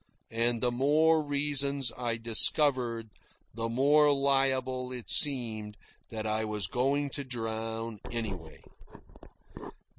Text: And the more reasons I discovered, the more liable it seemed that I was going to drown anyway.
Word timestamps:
And 0.31 0.61
the 0.63 0.71
more 0.71 1.21
reasons 1.23 1.91
I 1.95 2.17
discovered, 2.17 3.11
the 3.53 3.69
more 3.69 4.11
liable 4.11 4.91
it 4.91 5.11
seemed 5.11 5.77
that 6.09 6.25
I 6.25 6.43
was 6.43 6.65
going 6.65 7.11
to 7.11 7.23
drown 7.23 7.99
anyway. 8.09 8.61